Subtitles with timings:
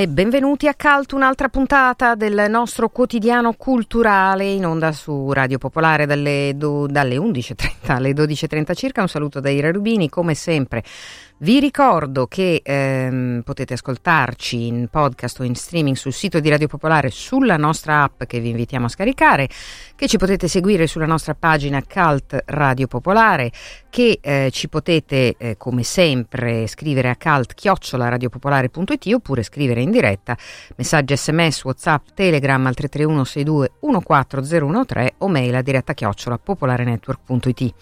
[0.00, 6.06] E benvenuti a Calt, un'altra puntata del nostro quotidiano culturale in onda su Radio Popolare
[6.06, 9.02] dalle, do, dalle 11.30 alle 12.30 circa.
[9.02, 10.82] Un saluto da Ira Rubini, come sempre
[11.42, 16.66] vi ricordo che ehm, potete ascoltarci in podcast o in streaming sul sito di Radio
[16.66, 19.48] Popolare sulla nostra app che vi invitiamo a scaricare,
[19.96, 23.52] che ci potete seguire sulla nostra pagina Cult Radio Popolare,
[23.88, 30.36] che eh, ci potete eh, come sempre scrivere a cult-radiopopolare.it oppure scrivere in diretta
[30.76, 37.74] messaggi sms, whatsapp, telegram al 331 62 14013 o mail a diretta chiocciola popolarenetwork.it.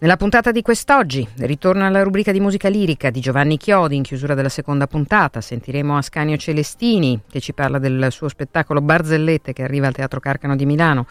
[0.00, 4.34] Nella puntata di quest'oggi ritorna alla rubrica di musica lirica di Giovanni Chiodi in chiusura
[4.34, 5.40] della seconda puntata.
[5.40, 10.54] Sentiremo Ascanio Celestini che ci parla del suo spettacolo Barzellette che arriva al Teatro Carcano
[10.54, 11.08] di Milano.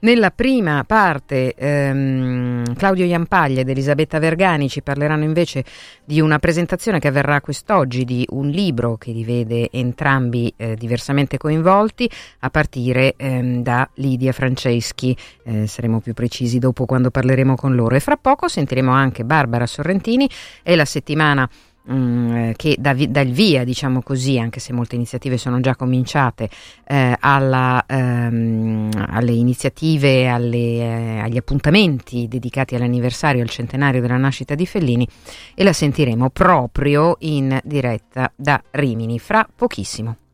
[0.00, 5.64] Nella prima parte ehm, Claudio Iampaglia ed Elisabetta Vergani ci parleranno invece
[6.04, 11.36] di una presentazione che avverrà quest'oggi di un libro che li vede entrambi eh, diversamente
[11.36, 12.08] coinvolti
[12.40, 15.16] a partire ehm, da Lidia Franceschi.
[15.42, 19.66] Eh, saremo più precisi dopo quando parleremo con loro e fra poco sentiremo anche Barbara
[19.66, 20.30] Sorrentini
[20.62, 21.48] e la settimana
[21.90, 25.74] Mm, eh, che dà, dà, il via, diciamo così, anche se molte iniziative sono già
[25.74, 26.50] cominciate,
[26.84, 34.54] eh, alla, ehm, alle iniziative, alle, eh, agli appuntamenti dedicati all'anniversario, al centenario della nascita
[34.54, 35.08] di Fellini
[35.54, 40.27] e la sentiremo proprio in diretta da Rimini fra pochissimo.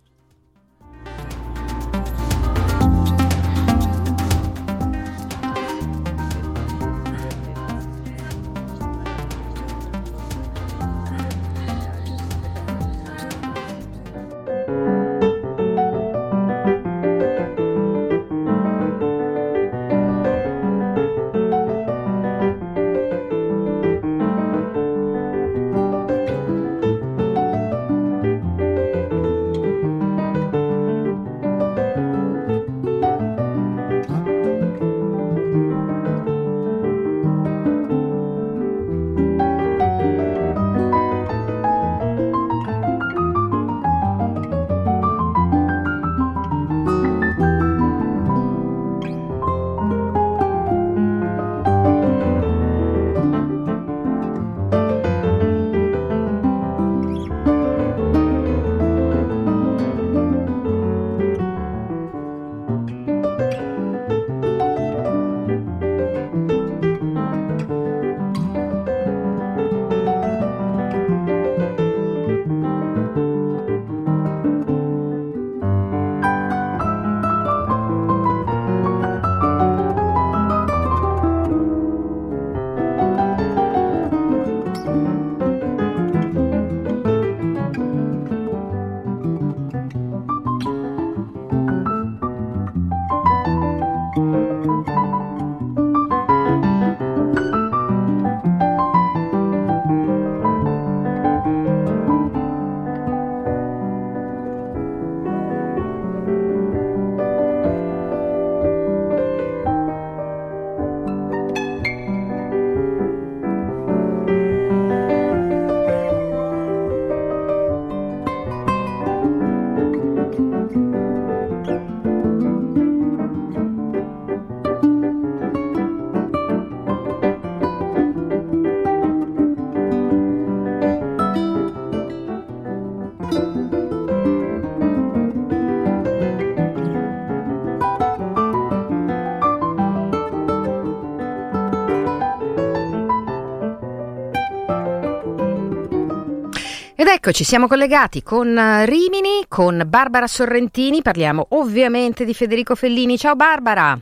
[147.04, 153.18] Ed eccoci, siamo collegati con eh, Rimini, con Barbara Sorrentini, parliamo ovviamente di Federico Fellini.
[153.18, 154.00] Ciao Barbara!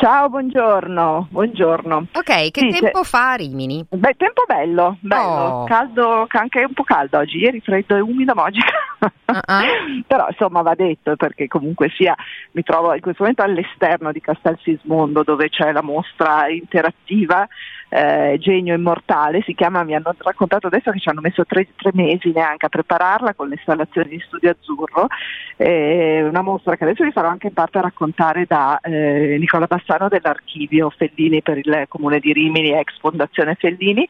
[0.00, 2.06] Ciao, buongiorno, buongiorno.
[2.14, 3.84] Ok, che sì, tempo fa a Rimini?
[3.86, 5.64] Beh, tempo bello, bello, oh.
[5.64, 8.60] caldo, anche un po' caldo oggi, ieri freddo e umido, ma oggi
[9.00, 10.02] uh-uh.
[10.08, 12.16] però insomma va detto perché comunque sia
[12.52, 17.46] mi trovo in questo momento all'esterno di Castel Sismondo dove c'è la mostra interattiva
[17.90, 21.90] eh, Genio Immortale, si chiama, mi hanno raccontato adesso che ci hanno messo tre, tre
[21.92, 25.08] mesi neanche a prepararla con le installazioni di Studio Azzurro,
[25.56, 30.08] eh, una mostra che adesso vi farò anche in parte raccontare da eh, Nicola Bassano
[30.08, 34.06] dell'archivio Fellini per il comune di Rimini, ex Fondazione Fellini,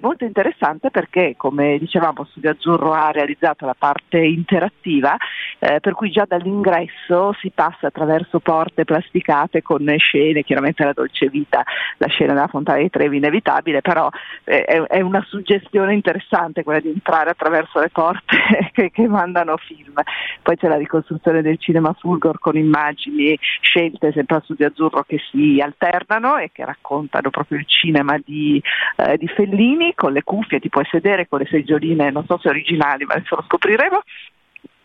[0.00, 5.16] molto interessante perché come dicevamo Studio Azzurro ha realizzato la parte interattiva,
[5.58, 11.28] eh, per cui già dall'ingresso si passa attraverso porte plasticate con scene, chiaramente la dolce
[11.28, 11.64] vita,
[11.96, 14.08] la scena della Fontana dei Trevi inevitabile, però
[14.44, 18.36] eh, è, è, una suggestione interessante quella di entrare attraverso le porte
[18.72, 19.94] che, che, mandano film.
[20.42, 25.18] Poi c'è la ricostruzione del cinema Fulgor con immagini scelte sempre a studio azzurro che
[25.30, 28.62] si alternano e che raccontano proprio il cinema di,
[28.96, 32.48] eh, di Fellini con le cuffie, ti puoi sedere con le seggioline, non so se
[32.48, 34.02] originali, ma adesso lo scopriremo.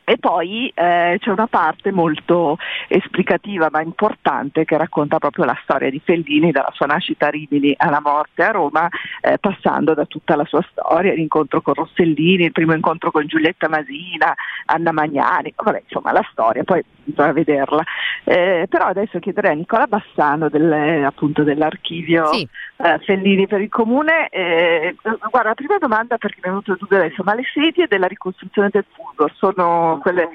[0.07, 5.89] E poi eh, c'è una parte molto esplicativa ma importante che racconta proprio la storia
[5.89, 8.87] di Fellini dalla sua nascita a Rimini alla morte a Roma,
[9.21, 13.67] eh, passando da tutta la sua storia, l'incontro con Rossellini, il primo incontro con Giulietta
[13.67, 14.35] Masina,
[14.65, 17.83] Anna Magnani, vabbè, insomma la storia, poi bisogna vederla.
[18.23, 20.71] Eh, però adesso chiederei a Nicola Bassano del,
[21.03, 22.47] appunto, dell'archivio sì.
[22.77, 24.29] Eh, Fellini per il comune.
[24.29, 27.87] Eh, guarda, la prima domanda perché mi è venuto il dubbio adesso, ma le sedie
[27.87, 30.29] della ricostruzione del Fulgor sono quelle...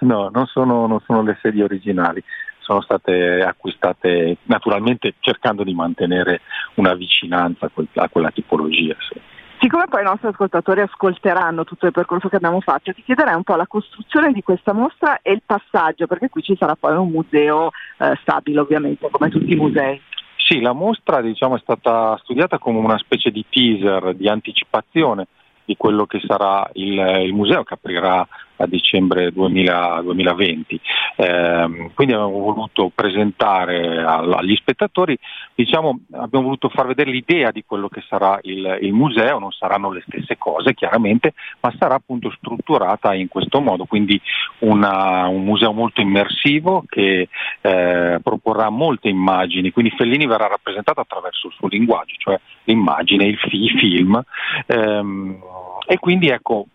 [0.00, 2.22] No, non sono, non sono le sedie originali,
[2.58, 6.40] sono state acquistate naturalmente cercando di mantenere
[6.74, 8.96] una vicinanza a, a quella tipologia.
[8.98, 9.20] Sì.
[9.60, 13.42] Siccome poi i nostri ascoltatori ascolteranno tutto il percorso che abbiamo fatto, ti chiederei un
[13.42, 17.10] po' la costruzione di questa mostra e il passaggio, perché qui ci sarà poi un
[17.10, 20.00] museo eh, stabile ovviamente, come tutti i musei.
[20.36, 25.26] Sì, la mostra diciamo, è stata studiata come una specie di teaser, di anticipazione
[25.66, 28.26] di quello che sarà il, il museo che aprirà
[28.60, 30.80] a dicembre 2000, 2020.
[31.16, 35.16] Eh, quindi abbiamo voluto presentare agli spettatori,
[35.54, 39.90] diciamo, abbiamo voluto far vedere l'idea di quello che sarà il, il, museo, non saranno
[39.90, 44.20] le stesse cose chiaramente, ma sarà appunto strutturata in questo modo, quindi
[44.60, 47.28] una, un museo molto immersivo che
[47.60, 53.38] eh, proporrà molte immagini, quindi Fellini verrà rappresentato attraverso il suo linguaggio, cioè l'immagine, il
[53.38, 54.22] fi, film.
[54.66, 55.38] Ehm,
[55.86, 56.66] e quindi ecco,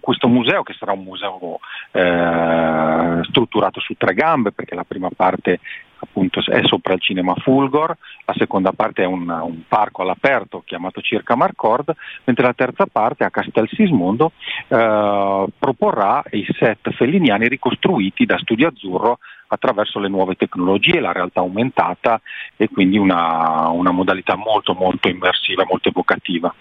[0.00, 1.60] questo museo che sarà un museo
[1.92, 5.60] eh, strutturato su tre gambe perché la prima parte
[6.00, 11.00] appunto è sopra il cinema Fulgor, la seconda parte è un, un parco all'aperto chiamato
[11.00, 11.94] Circa Marcord,
[12.24, 14.32] mentre la terza parte a Castel Sismondo
[14.68, 19.18] eh, proporrà i set felliniani ricostruiti da Studio Azzurro
[19.48, 22.20] attraverso le nuove tecnologie, la realtà aumentata
[22.56, 26.54] e quindi una, una modalità molto molto immersiva, molto evocativa.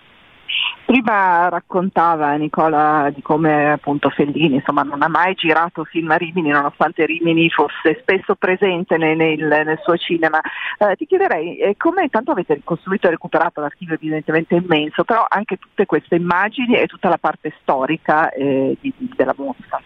[0.85, 6.49] Prima raccontava Nicola di come appunto Fellini insomma, non ha mai girato film a Rimini
[6.49, 10.39] nonostante Rimini fosse spesso presente nel, nel, nel suo cinema.
[10.77, 15.57] Eh, ti chiederei eh, come intanto avete ricostruito e recuperato l'archivio evidentemente immenso, però anche
[15.57, 19.79] tutte queste immagini e tutta la parte storica eh, di, della mostra.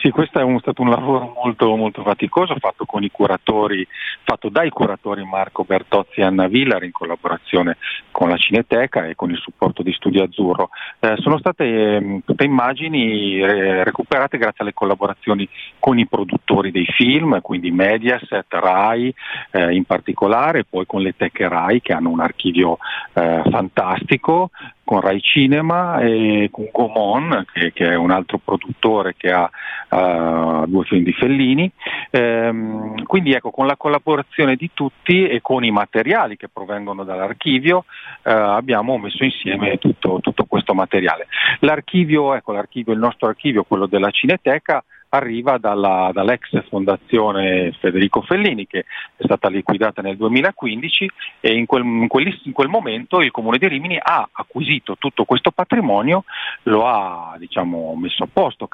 [0.00, 3.86] Sì, questo è un, stato un lavoro molto, molto, faticoso, fatto curatori,
[4.22, 7.76] fatto dai curatori Marco Bertozzi e Anna Villar in collaborazione
[8.10, 10.70] con la Cineteca e con il supporto di Studio Azzurro.
[11.00, 15.46] Eh, sono state eh, tutte immagini eh, recuperate grazie alle collaborazioni
[15.78, 19.14] con i produttori dei film, quindi Mediaset, RAI
[19.50, 22.78] eh, in particolare, poi con le Tech RAI che hanno un archivio
[23.12, 24.48] eh, fantastico,
[24.90, 29.48] con Rai Cinema e con Gomon, che, che è un altro produttore che ha
[29.88, 31.70] uh, due film di Fellini.
[32.10, 37.84] Ehm, quindi ecco, con la collaborazione di tutti e con i materiali che provengono dall'archivio
[38.24, 41.28] uh, abbiamo messo insieme tutto, tutto questo materiale.
[41.60, 48.66] L'archivio, ecco, l'archivio, il nostro archivio, quello della Cineteca, arriva dalla, dall'ex fondazione Federico Fellini
[48.66, 48.84] che
[49.16, 53.58] è stata liquidata nel 2015 e in quel, in, quel, in quel, momento il Comune
[53.58, 56.24] di Rimini ha acquisito tutto questo patrimonio,
[56.64, 58.68] lo ha diciamo, messo a posto,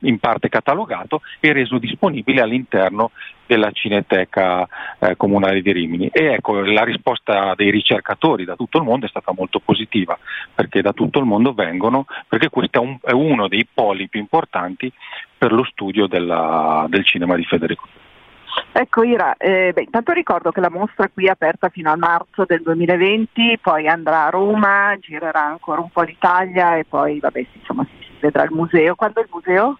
[0.00, 3.10] in parte catalogato e reso disponibile all'interno
[3.46, 4.66] della Cineteca
[4.98, 6.08] eh, Comunale di Rimini.
[6.08, 10.18] E ecco, la risposta dei ricercatori da tutto il mondo è stata molto positiva,
[10.54, 14.20] perché da tutto il mondo vengono, perché questo è, un, è uno dei poli più
[14.20, 14.92] importanti
[15.38, 17.86] per lo studio della, del cinema di Federico.
[18.72, 22.44] Ecco Ira, eh, beh, intanto ricordo che la mostra qui è aperta fino a marzo
[22.46, 27.86] del 2020, poi andrà a Roma, girerà ancora un po' l'Italia e poi vabbè, insomma,
[27.88, 28.94] si vedrà il museo.
[28.94, 29.78] Quando è il museo?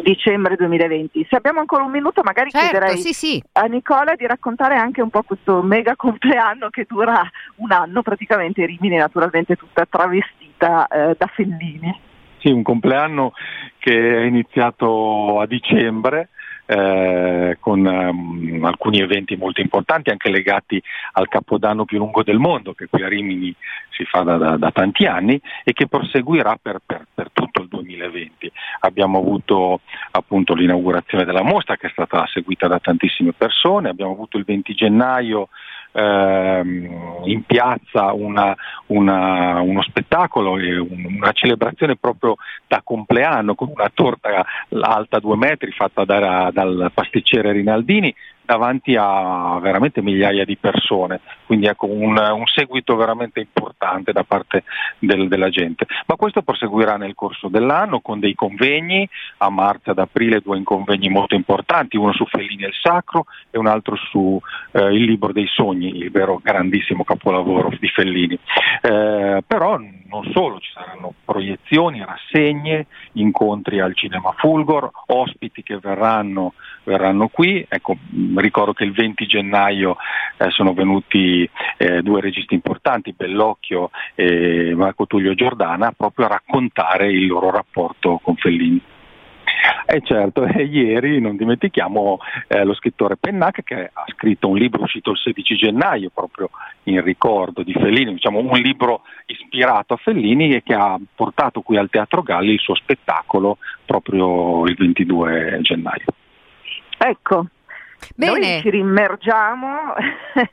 [0.00, 1.26] dicembre 2020.
[1.28, 3.42] Se abbiamo ancora un minuto magari certo, chiederei sì, sì.
[3.52, 7.22] a Nicola di raccontare anche un po' questo mega compleanno che dura
[7.56, 12.10] un anno, praticamente Rimini naturalmente tutta travestita eh, da Fellini.
[12.42, 13.34] Sì, un compleanno
[13.78, 16.30] che è iniziato a dicembre
[16.66, 20.82] eh, con um, alcuni eventi molto importanti anche legati
[21.12, 23.54] al capodanno più lungo del mondo che qui a Rimini
[23.90, 27.68] si fa da, da, da tanti anni e che proseguirà per, per, per, tutto il
[27.68, 28.50] 2020.
[28.80, 29.80] Abbiamo avuto
[30.10, 34.74] appunto l'inaugurazione della mostra che è stata seguita da tantissime persone, abbiamo avuto il 20
[34.74, 35.48] gennaio
[35.92, 38.54] ehm, in piazza una,
[38.86, 44.44] una, uno spettacolo un, una celebrazione proprio da compleanno con una torta
[44.80, 51.66] alta due metri fatta da, dal pasticcere Rinaldini davanti a veramente migliaia di persone, quindi
[51.66, 54.64] ecco un, un seguito veramente importante da parte
[54.98, 55.86] del, della gente.
[56.06, 59.08] Ma questo proseguirà nel corso dell'anno con dei convegni,
[59.38, 63.58] a marzo ed aprile due convegni molto importanti, uno su Fellini e il Sacro e
[63.58, 64.40] un altro su
[64.72, 68.38] eh, Il Libro dei Sogni, il vero grandissimo capolavoro di Fellini.
[68.82, 69.78] Eh, però
[70.12, 76.52] non solo, ci saranno proiezioni, rassegne, incontri al Cinema Fulgor, ospiti che verranno,
[76.84, 77.64] verranno qui.
[77.66, 77.96] Ecco,
[78.40, 79.96] ricordo che il 20 gennaio
[80.36, 87.10] eh, sono venuti eh, due registi importanti, Bellocchio e Marco Tullio Giordana, proprio a raccontare
[87.10, 88.80] il loro rapporto con Fellini.
[89.86, 94.56] E eh certo, eh, ieri non dimentichiamo eh, lo scrittore Pennac che ha scritto un
[94.56, 96.50] libro uscito il 16 gennaio proprio
[96.84, 101.76] in ricordo di Fellini, diciamo un libro ispirato a Fellini e che ha portato qui
[101.76, 106.06] al Teatro Galli il suo spettacolo proprio il 22 gennaio.
[106.98, 107.46] Ecco,
[108.16, 108.38] Bene.
[108.38, 109.68] Noi ci rimmergiamo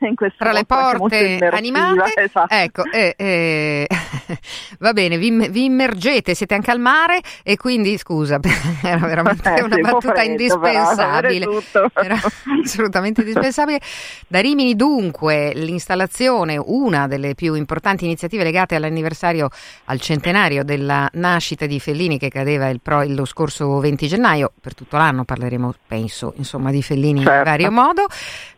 [0.00, 2.22] in questa tra le porte animate.
[2.22, 2.54] Esatto.
[2.54, 3.86] Ecco, eh, eh,
[4.80, 8.38] va bene, vi, vi, immergete, siete anche al mare e quindi scusa,
[8.82, 11.48] era veramente eh, una battuta freddo, indispensabile.
[12.00, 12.18] Era
[12.62, 13.80] assolutamente indispensabile.
[14.26, 19.48] Da Rimini dunque l'installazione, una delle più importanti iniziative legate all'anniversario,
[19.86, 24.74] al centenario della nascita di Fellini che cadeva il pro, lo scorso 20 gennaio, per
[24.74, 27.22] tutto l'anno parleremo, penso, insomma, di Fellini.
[27.22, 27.70] Certo vario certo.
[27.70, 28.06] modo.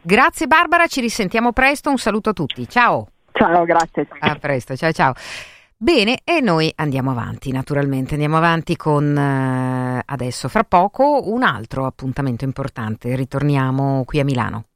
[0.00, 3.08] Grazie Barbara, ci risentiamo presto, un saluto a tutti, ciao.
[3.32, 4.06] Ciao, grazie.
[4.20, 5.14] A presto, ciao ciao.
[5.76, 11.86] Bene, e noi andiamo avanti, naturalmente, andiamo avanti con eh, adesso, fra poco, un altro
[11.86, 13.16] appuntamento importante.
[13.16, 14.66] Ritorniamo qui a Milano.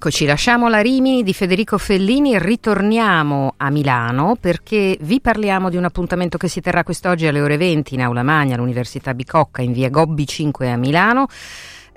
[0.00, 5.84] Rieccoci, lasciamo la Rimini di Federico Fellini, ritorniamo a Milano perché vi parliamo di un
[5.84, 9.90] appuntamento che si terrà quest'oggi alle ore 20 in Aula Magna all'Università Bicocca in via
[9.90, 11.26] Gobbi 5 a Milano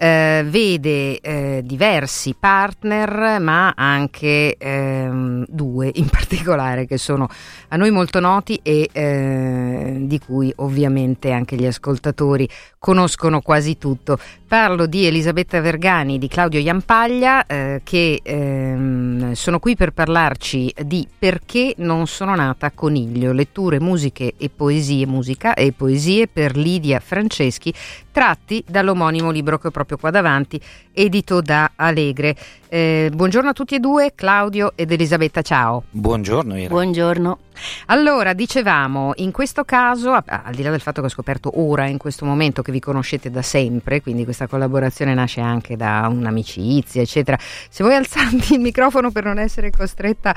[0.03, 7.29] eh, vede eh, diversi partner, ma anche ehm, due in particolare che sono
[7.69, 14.17] a noi molto noti e eh, di cui ovviamente anche gli ascoltatori conoscono quasi tutto.
[14.45, 21.07] Parlo di Elisabetta Vergani, di Claudio Iampaglia, eh, che ehm, sono qui per parlarci di
[21.17, 27.73] Perché non sono nata coniglio, letture, musiche e poesie, musica e poesie per Lidia Franceschi,
[28.13, 30.61] tratti dall'omonimo libro che ho proprio qua davanti,
[30.93, 32.35] edito da Alegre.
[32.69, 35.83] Eh, buongiorno a tutti e due, Claudio ed Elisabetta, ciao.
[35.89, 36.57] Buongiorno.
[36.57, 36.69] Ira.
[36.69, 37.37] Buongiorno.
[37.87, 41.97] Allora, dicevamo, in questo caso, al di là del fatto che ho scoperto ora, in
[41.97, 47.37] questo momento, che vi conoscete da sempre, quindi questa collaborazione nasce anche da un'amicizia, eccetera.
[47.69, 50.33] Se vuoi alzarti il microfono per non essere costretta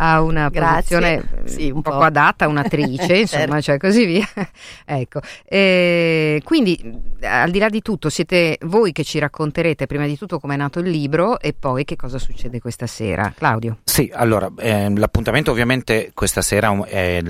[0.00, 0.98] a una Grazie.
[0.98, 2.04] posizione sì, un, un poco po'.
[2.04, 3.62] adatta, un'attrice, insomma, certo.
[3.62, 4.28] cioè così via.
[4.84, 5.20] ecco.
[5.44, 10.38] E quindi, al di là di tutto, siete voi che ci racconterete prima di tutto
[10.38, 13.32] come è nato il libro e poi poi che cosa succede questa sera?
[13.36, 13.78] Claudio?
[13.84, 17.22] Sì, allora, eh, l'appuntamento ovviamente questa sera è,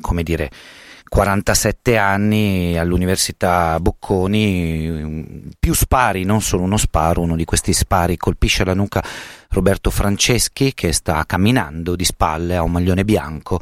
[0.00, 0.50] come dire,
[1.08, 8.64] 47 anni all'Università Bocconi, più spari, non solo uno sparo, uno di questi spari colpisce
[8.64, 9.02] la nuca
[9.50, 13.60] Roberto Franceschi che sta camminando di spalle a un maglione bianco,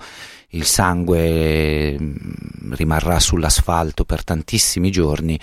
[0.50, 1.96] il sangue
[2.70, 5.38] rimarrà sull'asfalto per tantissimi giorni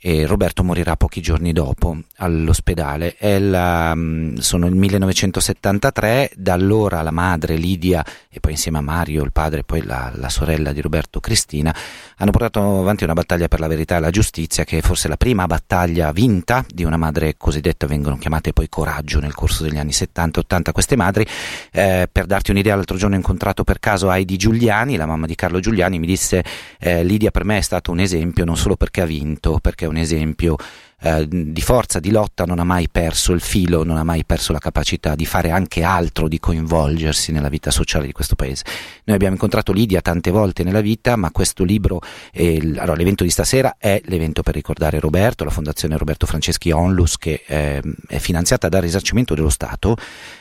[0.00, 3.16] e Roberto morirà pochi giorni dopo all'ospedale.
[3.20, 9.24] La, mm, sono il 1973, da allora la madre Lidia e poi insieme a Mario,
[9.24, 11.74] il padre e poi la, la, sorella di Roberto Cristina
[12.18, 15.16] hanno portato avanti una battaglia per la verità e la giustizia che è forse la
[15.16, 19.90] prima battaglia vinta di una madre cosiddetta, vengono chiamate poi coraggio nel corso degli anni
[19.90, 21.26] 70-80 queste madri.
[21.72, 25.34] Eh, per darti un'idea, l'altro giorno ho incontrato per caso Heidi Giuliani, la mamma di
[25.34, 26.44] Carlo Giuliani, mi disse
[26.78, 29.96] eh, Lidia per me è stato un esempio non solo perché ha vinto, perché un
[29.96, 30.56] esempio
[31.00, 34.52] eh, di forza, di lotta, non ha mai perso il filo, non ha mai perso
[34.52, 38.64] la capacità di fare anche altro, di coinvolgersi nella vita sociale di questo paese.
[39.04, 42.00] Noi abbiamo incontrato Lidia tante volte nella vita, ma questo libro,
[42.32, 47.16] eh, allora, l'evento di stasera è l'evento per ricordare Roberto, la Fondazione Roberto Franceschi Onlus,
[47.16, 49.96] che eh, è finanziata dal risarcimento dello Stato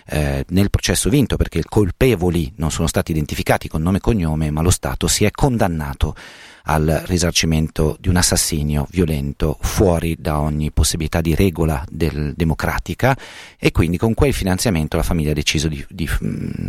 [0.08, 4.50] eh, nel processo vinto, perché i colpevoli non sono stati identificati con nome e cognome,
[4.50, 6.16] ma lo Stato si è condannato
[6.68, 13.18] al risarcimento di un assassinio violento fuori da ogni possibilità di regola del, democratica
[13.58, 16.68] e quindi con quel finanziamento la famiglia ha deciso di, di mm,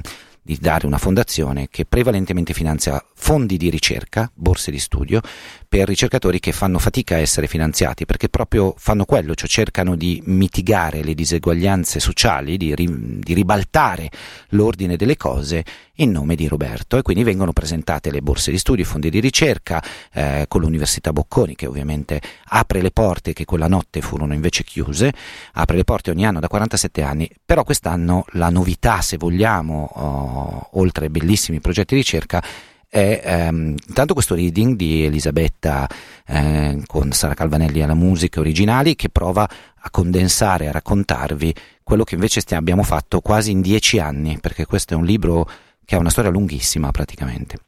[0.49, 5.21] di dare una fondazione che prevalentemente finanzia fondi di ricerca, borse di studio,
[5.69, 10.23] per ricercatori che fanno fatica a essere finanziati perché proprio fanno quello, cioè cercano di
[10.25, 14.11] mitigare le diseguaglianze sociali, di, ri, di ribaltare
[14.51, 15.63] l'ordine delle cose
[15.97, 16.97] in nome di Roberto.
[16.97, 19.83] E quindi vengono presentate le borse di studio, i fondi di ricerca
[20.15, 25.13] eh, con l'Università Bocconi che ovviamente apre le porte che quella notte furono invece chiuse,
[25.53, 30.38] apre le porte ogni anno da 47 anni, però quest'anno la novità se vogliamo, oh,
[30.73, 32.43] oltre ai bellissimi progetti di ricerca,
[32.91, 35.87] è ehm, intanto questo reading di Elisabetta
[36.27, 39.49] eh, con Sara Calvanelli alla musica originali che prova
[39.81, 44.95] a condensare, a raccontarvi quello che invece abbiamo fatto quasi in dieci anni, perché questo
[44.95, 45.49] è un libro
[45.85, 47.59] che ha una storia lunghissima praticamente.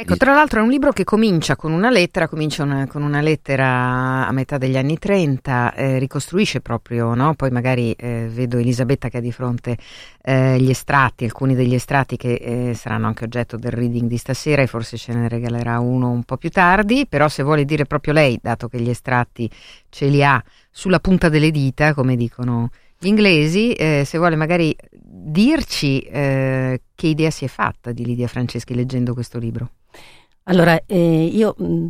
[0.00, 3.20] Ecco, tra l'altro è un libro che comincia con una lettera, comincia una, con una
[3.20, 7.34] lettera a metà degli anni 30, eh, ricostruisce proprio, no?
[7.34, 9.76] poi magari eh, vedo Elisabetta che ha di fronte
[10.22, 14.62] eh, gli estratti, alcuni degli estratti che eh, saranno anche oggetto del reading di stasera
[14.62, 18.14] e forse ce ne regalerà uno un po' più tardi, però se vuole dire proprio
[18.14, 19.50] lei, dato che gli estratti
[19.90, 22.70] ce li ha sulla punta delle dita, come dicono
[23.02, 28.74] inglesi, eh, se vuole magari dirci eh, che idea si è fatta di Lidia Franceschi
[28.74, 29.70] leggendo questo libro.
[30.44, 31.88] Allora, eh, io mh, mm,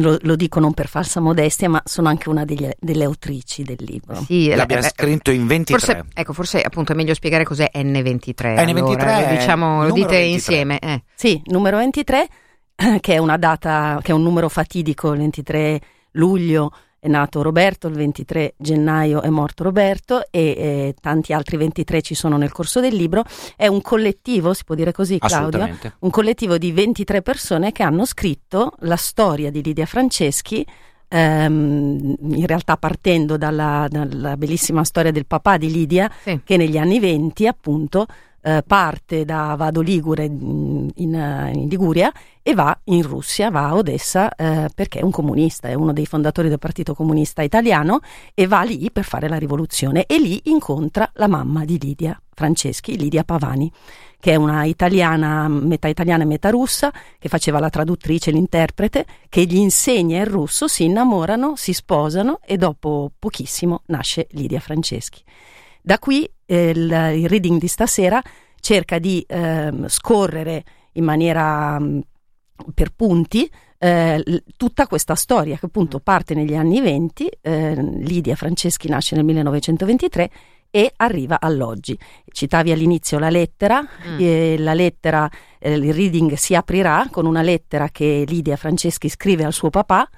[0.00, 3.78] lo, lo, dico non per falsa modestia, ma sono anche una degli, delle autrici del
[3.80, 4.16] libro.
[4.24, 5.78] Sì, l'abbiamo eh, scritto in 23.
[5.78, 8.34] Forse, ecco, forse appunto è meglio spiegare cos'è N23.
[8.34, 10.26] N23 allora, lo, diciamo, lo dite 23.
[10.26, 10.78] insieme.
[10.78, 11.02] Eh.
[11.14, 12.28] Sì, numero 23,
[13.00, 15.80] che è una data, che è un numero fatidico, il 23
[16.12, 22.02] luglio è nato Roberto, il 23 gennaio è morto Roberto e eh, tanti altri 23
[22.02, 23.24] ci sono nel corso del libro.
[23.56, 28.04] È un collettivo, si può dire così Claudio, un collettivo di 23 persone che hanno
[28.04, 30.66] scritto la storia di Lidia Franceschi
[31.08, 36.40] ehm, in realtà partendo dalla, dalla, bellissima storia del papà di Lidia sì.
[36.44, 38.06] che negli anni 20 appunto
[38.40, 43.74] eh, parte da Vado Ligure in, in, in, Liguria e va in Russia, va a
[43.74, 48.00] Odessa eh, perché è un comunista, è uno dei fondatori del Partito Comunista Italiano
[48.34, 52.96] e va lì per fare la rivoluzione e lì incontra la mamma di Lidia Franceschi,
[52.96, 53.70] Lidia Pavani,
[54.20, 59.44] che è una italiana, metà italiana e metà russa, che faceva la traduttrice, l'interprete, che
[59.44, 65.22] gli insegna il russo, si innamorano, si sposano e dopo pochissimo nasce Lidia Franceschi.
[65.82, 68.22] Da qui eh, il, il, reading di stasera
[68.60, 72.00] cerca di eh, scorrere in maniera mh,
[72.74, 78.88] per punti eh, tutta questa storia che appunto parte negli anni 20, eh, Lidia Franceschi
[78.88, 80.30] nasce nel 1923
[80.70, 81.96] e arriva all'oggi.
[82.30, 84.18] Citavi all'inizio la lettera, mm.
[84.18, 89.44] eh, la lettera, eh, il reading si aprirà con una lettera che Lidia Franceschi scrive
[89.44, 90.08] al suo papà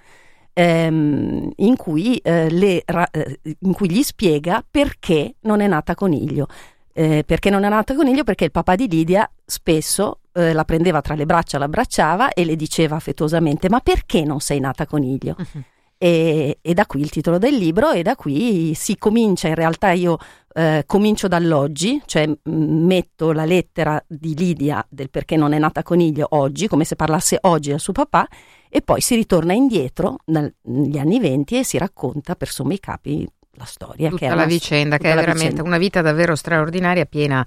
[0.53, 6.47] ehm, in, cui, eh, le, eh, in, cui, gli spiega perché non è nata coniglio.
[6.93, 8.25] Eh, perché non è nata coniglio?
[8.25, 12.57] Perché il papà di Lidia spesso eh, la prendeva tra le braccia, l'abbracciava e le
[12.57, 15.37] diceva affettuosamente: Ma perché non sei nata coniglio?
[15.39, 15.63] Uh-huh.
[16.03, 19.91] E, e, da qui il titolo del libro e da qui si comincia, in realtà
[19.91, 20.17] io
[20.55, 26.27] eh, comincio dall'oggi, cioè metto la lettera di Lidia del perché non è nata coniglio
[26.31, 28.27] oggi, come se parlasse oggi al suo papà
[28.71, 33.29] e poi si ritorna indietro nel, negli anni venti e si racconta per sommi capi
[33.55, 34.09] la storia.
[34.09, 35.63] Tutta che è la una, vicenda, che è veramente vicenda.
[35.65, 37.47] una vita davvero straordinaria, piena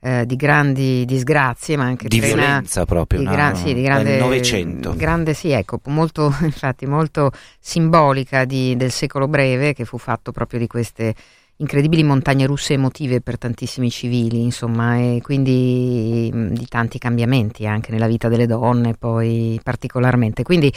[0.00, 3.56] eh, di grandi disgrazie, ma anche di violenza proprio, di, gra- no?
[3.56, 4.94] sì, di grande Novecento.
[4.94, 10.58] Grande, sì, ecco, molto, infatti, molto simbolica di, del secolo breve che fu fatto proprio
[10.58, 11.14] di queste
[11.56, 18.06] incredibili montagne russe emotive per tantissimi civili, insomma, e quindi di tanti cambiamenti anche nella
[18.06, 20.42] vita delle donne, poi particolarmente.
[20.42, 20.72] Quindi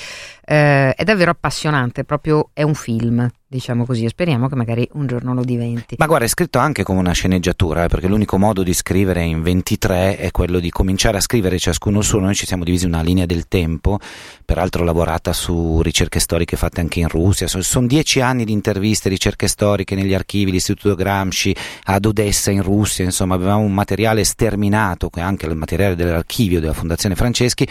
[0.45, 5.07] eh, è davvero appassionante, proprio è un film diciamo così, e speriamo che magari un
[5.07, 5.95] giorno lo diventi.
[5.97, 9.41] Ma guarda, è scritto anche come una sceneggiatura, eh, perché l'unico modo di scrivere in
[9.41, 13.25] 23 è quello di cominciare a scrivere ciascuno su noi ci siamo divisi una linea
[13.25, 13.99] del tempo,
[14.43, 19.47] peraltro lavorata su ricerche storiche fatte anche in Russia, sono dieci anni di interviste, ricerche
[19.47, 21.55] storiche negli archivi, l'Istituto Gramsci,
[21.85, 27.15] ad Odessa in Russia, insomma avevamo un materiale sterminato, anche il materiale dell'archivio della Fondazione
[27.15, 27.67] Franceschi,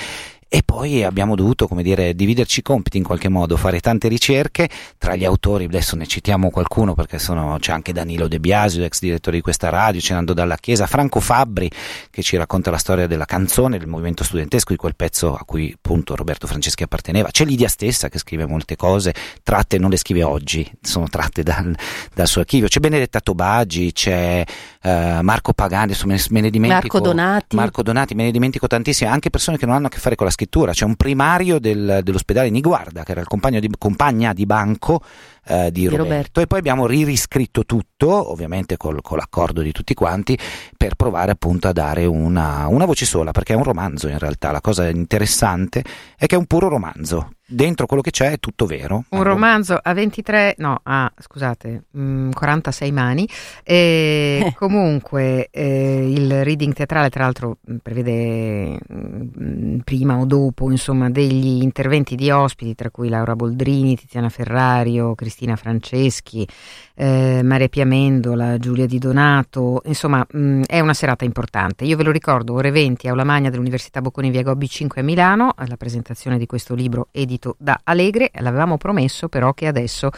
[0.49, 4.69] e poi abbiamo dovuto, come dire, dividerci i compiti in qualche modo, fare tante ricerche.
[4.97, 9.01] Tra gli autori, adesso ne citiamo qualcuno perché sono, c'è anche Danilo De Biasio, ex
[9.01, 11.69] direttore di questa radio, c'è Nando Dalla Chiesa, Franco Fabbri
[12.11, 15.73] che ci racconta la storia della canzone, del movimento studentesco, di quel pezzo a cui
[15.75, 20.23] appunto Roberto Franceschi apparteneva, c'è Lidia stessa che scrive molte cose, tratte non le scrive
[20.23, 21.75] oggi, sono tratte dal,
[22.15, 24.45] dal suo archivio, c'è Benedetta Tobagi, c'è
[24.83, 24.89] uh,
[25.23, 27.57] Marco Pagani, me, me ne dimentico, Marco Donati.
[27.57, 30.27] Marco Donati, me ne dimentico tantissime, anche persone che non hanno a che fare con
[30.27, 30.73] la scrittura.
[30.73, 33.27] C'è un primario del, dell'ospedale Niguarda, che era il
[33.59, 35.01] di, compagna di banco
[35.47, 36.03] eh, di, Roberto.
[36.03, 36.41] Roberto.
[36.43, 40.39] E poi abbiamo ririscritto tutto, ovviamente col, con l'accordo di tutti quanti,
[40.77, 44.51] per provare appunto a dare una, una voce sola, perché è un romanzo in realtà.
[44.51, 45.83] La cosa interessante
[46.17, 49.05] è che è un puro romanzo dentro quello che c'è è tutto vero.
[49.11, 53.29] Un romanzo a 23, no, a scusate, mh, mm, 46 mani.
[53.63, 54.55] E eh.
[54.57, 61.09] comunque eh, il reading teatrale, tra l'altro, mm, prevede mh, mm, prima o dopo insomma,
[61.11, 66.47] degli interventi di ospiti, tra cui Laura Boldrini, Tiziana Ferrario, Cristina Franceschi,
[66.95, 69.83] eh, Maria Piamendola, Giulia Di Donato.
[69.85, 71.85] Insomma, mh, è una serata importante.
[71.85, 75.53] Io ve lo ricordo, ore 20, Aula Magna dell'Università Bocconi Via Gobbi 5 a Milano,
[75.55, 80.11] alla presentazione di questo libro edito edito da Allegre, l'avevamo promesso però che adesso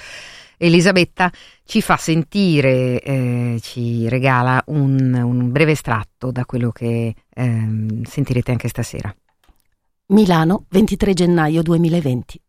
[0.57, 1.31] Elisabetta
[1.65, 8.51] ci fa sentire, eh, ci regala un, un, breve estratto da quello che eh, sentirete
[8.51, 9.15] anche stasera.
[10.07, 12.41] Milano, 23 gennaio 2020.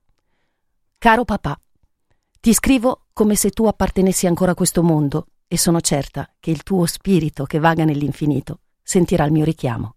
[0.98, 1.60] Caro papà,
[2.42, 6.64] ti scrivo come se tu appartenessi ancora a questo mondo e sono certa che il
[6.64, 9.96] tuo spirito che vaga nell'infinito sentirà il mio richiamo.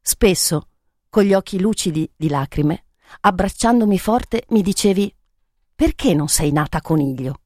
[0.00, 0.68] Spesso,
[1.08, 2.84] con gli occhi lucidi di lacrime,
[3.22, 5.12] abbracciandomi forte, mi dicevi
[5.74, 7.40] perché non sei nata coniglio?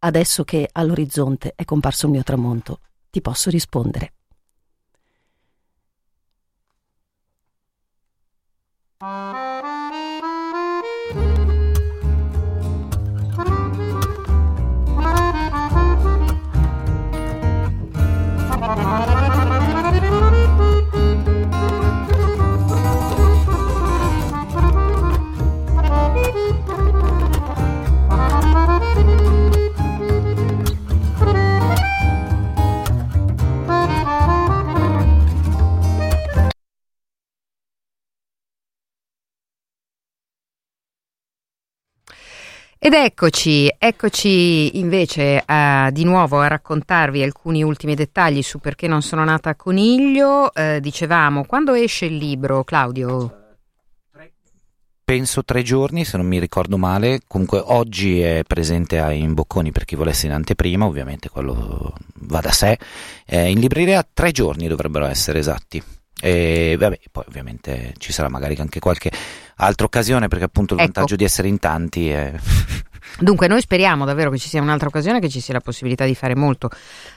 [0.00, 4.14] Adesso che all'orizzonte è comparso il mio tramonto, ti posso rispondere.
[8.98, 9.45] Thank.
[42.86, 49.02] Ed eccoci, eccoci invece a, di nuovo a raccontarvi alcuni ultimi dettagli su perché non
[49.02, 50.54] sono nata coniglio.
[50.54, 53.56] Eh, dicevamo, quando esce il libro, Claudio?
[55.02, 57.22] Penso tre giorni, se non mi ricordo male.
[57.26, 62.52] Comunque oggi è presente in Bocconi per chi volesse in anteprima, ovviamente quello va da
[62.52, 62.78] sé.
[63.26, 65.82] Eh, in libreria tre giorni dovrebbero essere esatti.
[66.18, 69.10] E vabbè, poi ovviamente ci sarà magari anche qualche
[69.56, 70.92] altra occasione perché appunto il ecco.
[70.92, 72.32] vantaggio di essere in tanti è...
[73.18, 76.14] Dunque noi speriamo davvero che ci sia un'altra occasione, che ci sia la possibilità di
[76.14, 76.68] fare molto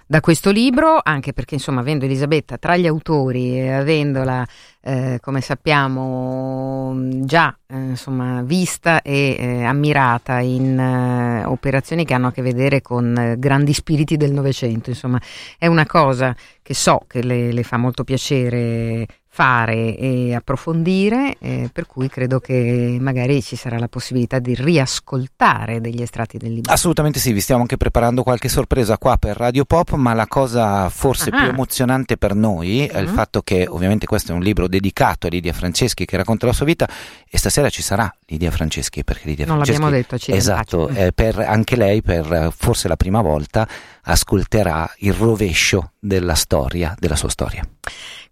[0.06, 4.48] da questo libro, anche perché insomma avendo Elisabetta tra gli autori e avendola
[4.82, 12.28] eh, come sappiamo già eh, insomma, vista e eh, ammirata in eh, operazioni che hanno
[12.28, 15.20] a che vedere con eh, grandi spiriti del Novecento, insomma
[15.58, 19.06] è una cosa che so che le, le fa molto piacere
[19.40, 25.80] fare e approfondire, eh, per cui credo che magari ci sarà la possibilità di riascoltare
[25.80, 26.74] degli estratti del libro.
[26.74, 30.90] Assolutamente sì, vi stiamo anche preparando qualche sorpresa qua per Radio Pop, ma la cosa
[30.90, 31.38] forse ah.
[31.38, 33.14] più emozionante per noi è il mm-hmm.
[33.14, 36.66] fatto che ovviamente questo è un libro dedicato a Lidia Franceschi che racconta la sua
[36.66, 36.86] vita
[37.30, 41.14] e stasera ci sarà Lidia Franceschi perché Lidia non Franceschi l'abbiamo detto, ci esatto, eh,
[41.14, 43.66] per, anche lei per forse la prima volta
[44.04, 47.66] ascolterà il rovescio della storia, della sua storia.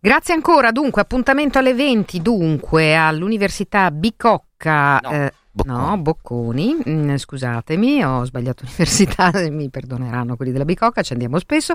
[0.07, 4.99] Grazie ancora, dunque appuntamento alle 20 dunque all'Università Bicocca.
[5.03, 5.11] No.
[5.11, 5.77] Eh, Bocconi.
[5.77, 11.73] No, Bocconi, mm, scusatemi, ho sbagliato università, mi perdoneranno quelli della Bicocca, ci andiamo spesso.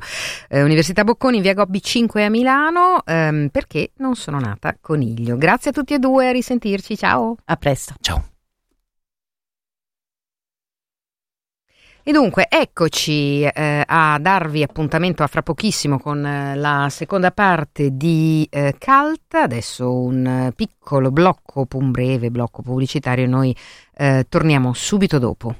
[0.49, 5.37] Eh, università Bocconi, via Gobbi 5 a Milano, ehm, perché non sono nata coniglio.
[5.37, 7.37] Grazie a tutti e due, a risentirci, ciao.
[7.45, 7.92] A presto.
[8.01, 8.32] Ciao.
[12.05, 17.97] E dunque eccoci eh, a darvi appuntamento a fra pochissimo con eh, la seconda parte
[17.97, 23.57] di eh, Cult, adesso un piccolo blocco, un breve blocco pubblicitario, noi
[23.95, 25.55] eh, torniamo subito dopo.